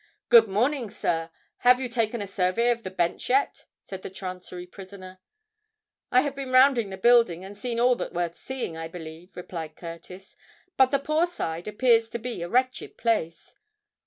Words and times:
"Good 0.29 0.47
morning, 0.47 0.89
sir. 0.89 1.29
Have 1.57 1.79
you 1.79 1.87
taken 1.87 2.23
a 2.23 2.25
survey 2.25 2.71
of 2.71 2.81
the 2.81 2.89
Bench 2.89 3.29
yet?" 3.29 3.65
said 3.83 4.01
the 4.01 4.09
Chancery 4.09 4.65
prisoner. 4.65 5.19
"I 6.11 6.21
have 6.21 6.33
been 6.33 6.51
round 6.51 6.77
the 6.77 6.97
building, 6.97 7.45
and 7.45 7.55
seen 7.55 7.79
all 7.79 7.93
that's 7.93 8.11
worth 8.11 8.35
seeing, 8.35 8.75
I 8.75 8.87
believe," 8.87 9.35
replied 9.37 9.75
Curtis. 9.75 10.35
"But 10.75 10.87
the 10.89 10.97
Poor 10.97 11.27
Side 11.27 11.67
appears 11.67 12.09
to 12.09 12.17
be 12.17 12.41
a 12.41 12.49
wretched 12.49 12.97
place." 12.97 13.53